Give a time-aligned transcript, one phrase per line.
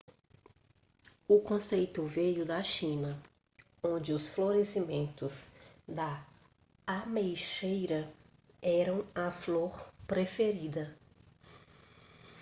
[1.27, 3.21] o conceito veio da china
[3.83, 5.51] onde os florescimentos
[5.87, 6.25] da
[6.87, 8.11] ameixeira
[8.63, 10.91] eram a flor preferida